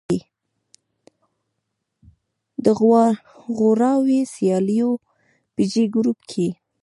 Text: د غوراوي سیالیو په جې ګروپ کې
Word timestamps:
د 2.65 2.65
غوراوي 3.57 4.21
سیالیو 4.33 4.91
په 5.53 5.61
جې 5.71 5.83
ګروپ 5.95 6.19
کې 6.31 6.47